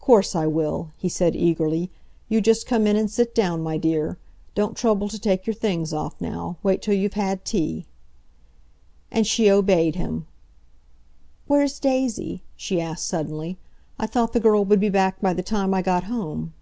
"'Course 0.00 0.34
I 0.34 0.46
will," 0.46 0.92
he 0.96 1.10
said 1.10 1.36
eagerly. 1.36 1.90
"You 2.30 2.40
just 2.40 2.66
come 2.66 2.86
in 2.86 2.96
and 2.96 3.10
sit 3.10 3.34
down, 3.34 3.60
my 3.62 3.76
dear. 3.76 4.16
Don't 4.54 4.74
trouble 4.74 5.10
to 5.10 5.18
take 5.18 5.46
your 5.46 5.52
things 5.52 5.92
off 5.92 6.18
now—wait 6.22 6.80
till 6.80 6.94
you've 6.94 7.12
had 7.20 7.44
tea." 7.44 7.84
And 9.10 9.26
she 9.26 9.50
obeyed 9.50 9.94
him. 9.94 10.26
"Where's 11.48 11.78
Daisy?" 11.78 12.42
she 12.56 12.80
asked 12.80 13.04
suddenly. 13.04 13.58
"I 13.98 14.06
thought 14.06 14.32
the 14.32 14.40
girl 14.40 14.64
would 14.64 14.80
be 14.80 14.88
back 14.88 15.20
by 15.20 15.34
the 15.34 15.42
time 15.42 15.74
I 15.74 15.82
got 15.82 16.04
home." 16.04 16.54